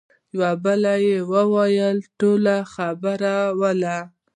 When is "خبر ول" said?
2.73-3.81